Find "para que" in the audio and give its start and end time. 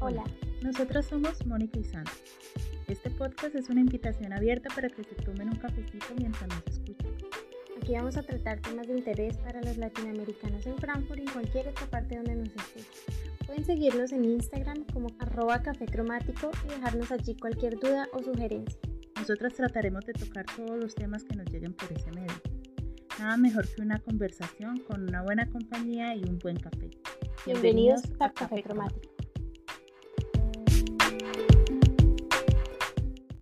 4.74-5.04